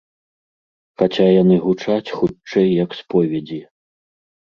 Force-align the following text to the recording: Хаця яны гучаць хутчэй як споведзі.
Хаця 1.01 1.27
яны 1.41 1.55
гучаць 1.65 2.13
хутчэй 2.21 2.67
як 2.85 2.97
споведзі. 3.01 3.59